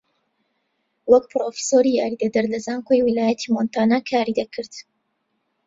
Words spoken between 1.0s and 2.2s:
وەک پرۆفیسۆری